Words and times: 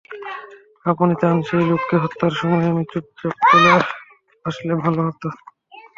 আপনি 0.85 1.13
চান 1.21 1.35
সেই 1.47 1.63
লোককে 1.69 1.95
হত্যার 2.03 2.33
সময় 2.39 2.65
আমি 2.71 2.83
চুপচাপ 2.91 3.35
চলে 3.49 3.71
আসলে 4.45 4.73
ভালো 4.83 4.99
হতো? 5.07 5.27